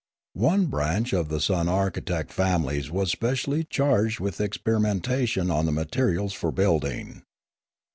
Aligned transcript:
One 0.33 0.65
branch 0.65 1.13
of 1.13 1.29
the 1.29 1.37
sonarchitect 1.39 2.31
families 2.31 2.89
was 2.89 3.11
specially 3.11 3.63
charged 3.65 4.19
with 4.19 4.41
experimentation 4.41 5.51
on 5.51 5.67
the 5.67 5.71
materials 5.71 6.33
for 6.33 6.51
building. 6.51 7.21